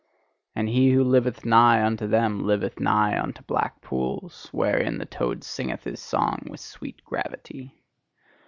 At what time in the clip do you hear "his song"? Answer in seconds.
5.83-6.47